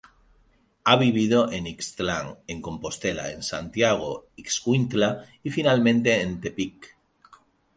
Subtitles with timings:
[0.91, 5.11] Ha vivido en Ixtlán, en Compostela, en Santiago Ixcuintla
[5.43, 6.97] y finalmente en Tepic.